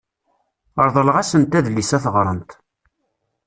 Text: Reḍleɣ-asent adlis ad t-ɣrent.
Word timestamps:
Reḍleɣ-asent 0.85 1.57
adlis 1.59 1.91
ad 1.97 2.01
t-ɣrent. 2.03 2.51